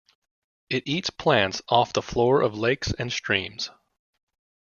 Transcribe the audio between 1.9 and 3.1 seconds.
the floor of lakes